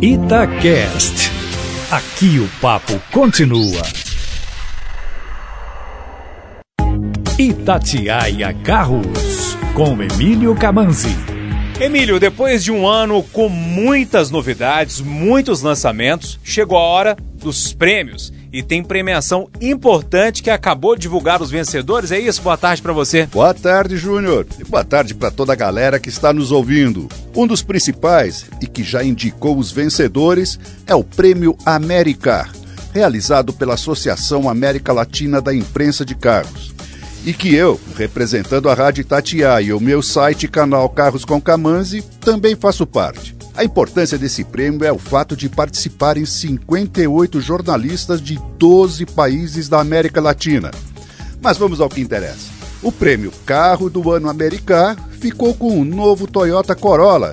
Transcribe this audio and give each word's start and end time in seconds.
Itacast. 0.00 1.30
Aqui 1.90 2.38
o 2.38 2.48
papo 2.60 3.00
continua. 3.10 3.82
Itatiaia 7.38 8.54
Carros, 8.64 9.56
com 9.74 10.00
Emílio 10.02 10.54
Camanzi. 10.54 11.35
Emílio, 11.78 12.18
depois 12.18 12.64
de 12.64 12.72
um 12.72 12.88
ano 12.88 13.22
com 13.22 13.50
muitas 13.50 14.30
novidades, 14.30 14.98
muitos 14.98 15.60
lançamentos, 15.60 16.40
chegou 16.42 16.78
a 16.78 16.82
hora 16.82 17.16
dos 17.34 17.74
prêmios 17.74 18.32
e 18.50 18.62
tem 18.62 18.82
premiação 18.82 19.46
importante 19.60 20.42
que 20.42 20.48
acabou 20.48 20.94
de 20.96 21.02
divulgar 21.02 21.42
os 21.42 21.50
vencedores. 21.50 22.10
É 22.10 22.18
isso? 22.18 22.40
Boa 22.40 22.56
tarde 22.56 22.80
para 22.80 22.94
você. 22.94 23.26
Boa 23.26 23.52
tarde, 23.52 23.98
Júnior. 23.98 24.46
E 24.58 24.64
boa 24.64 24.82
tarde 24.82 25.14
para 25.14 25.30
toda 25.30 25.52
a 25.52 25.56
galera 25.56 26.00
que 26.00 26.08
está 26.08 26.32
nos 26.32 26.50
ouvindo. 26.50 27.08
Um 27.36 27.46
dos 27.46 27.60
principais 27.62 28.46
e 28.62 28.66
que 28.66 28.82
já 28.82 29.04
indicou 29.04 29.58
os 29.58 29.70
vencedores 29.70 30.58
é 30.86 30.94
o 30.94 31.04
Prêmio 31.04 31.58
América, 31.66 32.48
realizado 32.94 33.52
pela 33.52 33.74
Associação 33.74 34.48
América 34.48 34.94
Latina 34.94 35.42
da 35.42 35.54
Imprensa 35.54 36.06
de 36.06 36.14
Carros. 36.14 36.75
E 37.26 37.34
que 37.34 37.52
eu, 37.52 37.80
representando 37.96 38.70
a 38.70 38.74
Rádio 38.74 39.00
Itatiaia 39.00 39.66
e 39.66 39.72
o 39.72 39.80
meu 39.80 40.00
site 40.00 40.46
canal 40.46 40.88
Carros 40.88 41.24
com 41.24 41.40
Camanzi, 41.40 42.00
também 42.20 42.54
faço 42.54 42.86
parte. 42.86 43.36
A 43.56 43.64
importância 43.64 44.16
desse 44.16 44.44
prêmio 44.44 44.84
é 44.84 44.92
o 44.92 44.98
fato 44.98 45.34
de 45.34 45.48
participarem 45.48 46.24
58 46.24 47.40
jornalistas 47.40 48.20
de 48.20 48.38
12 48.56 49.06
países 49.06 49.68
da 49.68 49.80
América 49.80 50.20
Latina. 50.20 50.70
Mas 51.42 51.58
vamos 51.58 51.80
ao 51.80 51.88
que 51.88 52.00
interessa. 52.00 52.48
O 52.80 52.92
prêmio 52.92 53.32
Carro 53.44 53.90
do 53.90 54.12
Ano 54.12 54.28
Americano 54.28 55.00
ficou 55.18 55.52
com 55.52 55.80
o 55.80 55.84
novo 55.84 56.28
Toyota 56.28 56.76
Corolla, 56.76 57.32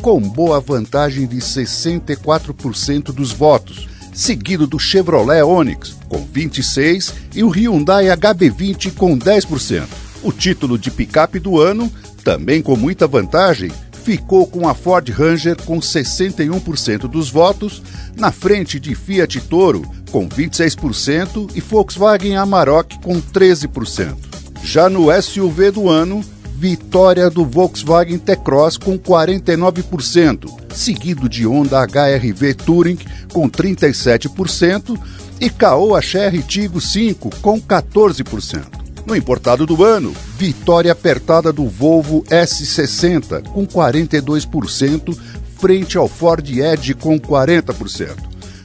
com 0.00 0.20
boa 0.20 0.58
vantagem 0.58 1.26
de 1.26 1.36
64% 1.36 3.12
dos 3.12 3.30
votos, 3.30 3.88
seguido 4.14 4.66
do 4.66 4.78
Chevrolet 4.78 5.42
Onix, 5.42 5.94
com 6.14 6.26
26%, 6.28 7.12
e 7.34 7.42
o 7.42 7.48
Hyundai 7.48 8.06
HB20 8.06 8.94
com 8.94 9.18
10%. 9.18 9.84
O 10.22 10.32
título 10.32 10.78
de 10.78 10.90
picape 10.90 11.40
do 11.40 11.60
ano, 11.60 11.90
também 12.22 12.62
com 12.62 12.76
muita 12.76 13.08
vantagem, 13.08 13.72
ficou 14.04 14.46
com 14.46 14.68
a 14.68 14.74
Ford 14.74 15.08
Ranger 15.08 15.56
com 15.64 15.80
61% 15.80 17.08
dos 17.08 17.28
votos, 17.28 17.82
na 18.16 18.30
frente 18.30 18.78
de 18.78 18.94
Fiat 18.94 19.40
Toro 19.40 19.82
com 20.10 20.28
26% 20.28 21.50
e 21.54 21.60
Volkswagen 21.60 22.36
Amarok 22.36 23.00
com 23.00 23.20
13%. 23.20 24.14
Já 24.62 24.88
no 24.88 25.10
SUV 25.20 25.72
do 25.72 25.88
ano, 25.88 26.24
vitória 26.56 27.28
do 27.28 27.44
Volkswagen 27.44 28.18
T-Cross 28.18 28.78
com 28.78 28.96
49%, 28.98 30.48
seguido 30.72 31.28
de 31.28 31.46
Honda 31.46 31.84
HRV 31.84 32.54
Touring 32.54 32.98
com 33.32 33.50
37% 33.50 34.98
e 35.40 35.50
Caoa 35.50 36.00
Chery 36.00 36.42
Tigo 36.42 36.80
5 36.80 37.30
com 37.40 37.60
14%. 37.60 38.84
No 39.06 39.14
importado 39.14 39.66
do 39.66 39.84
ano, 39.84 40.14
vitória 40.38 40.90
apertada 40.90 41.52
do 41.52 41.68
Volvo 41.68 42.22
S60 42.24 43.42
com 43.42 43.66
42%, 43.66 45.16
frente 45.58 45.98
ao 45.98 46.08
Ford 46.08 46.48
Edge 46.48 46.94
com 46.94 47.18
40%, 47.18 48.16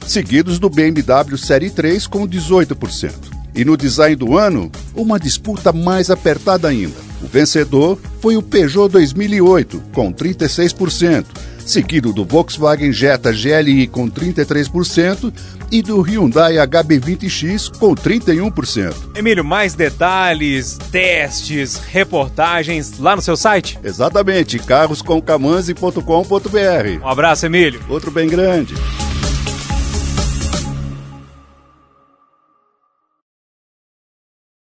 seguidos 0.06 0.58
do 0.58 0.70
BMW 0.70 1.36
Série 1.36 1.70
3 1.70 2.06
com 2.06 2.26
18%. 2.26 3.12
E 3.54 3.64
no 3.64 3.76
design 3.76 4.16
do 4.16 4.38
ano, 4.38 4.70
uma 4.94 5.18
disputa 5.18 5.72
mais 5.72 6.08
apertada 6.08 6.68
ainda. 6.68 6.96
O 7.22 7.26
vencedor 7.26 7.98
foi 8.20 8.36
o 8.36 8.42
Peugeot 8.42 8.88
2008 8.90 9.82
com 9.92 10.12
36%, 10.12 11.26
seguido 11.70 12.12
do 12.12 12.24
Volkswagen 12.24 12.92
Jetta 12.92 13.30
GLI 13.32 13.86
com 13.86 14.10
33% 14.10 15.32
e 15.70 15.80
do 15.82 16.00
Hyundai 16.00 16.54
HB20X 16.54 17.78
com 17.78 17.94
31%. 17.94 18.92
Emílio, 19.14 19.44
mais 19.44 19.74
detalhes, 19.74 20.76
testes, 20.90 21.76
reportagens 21.76 22.98
lá 22.98 23.14
no 23.14 23.22
seu 23.22 23.36
site? 23.36 23.78
Exatamente, 23.84 24.58
carroscomcamanzi.com.br. 24.58 27.02
Um 27.02 27.08
abraço, 27.08 27.46
Emílio. 27.46 27.80
Outro 27.88 28.10
bem 28.10 28.28
grande. 28.28 28.74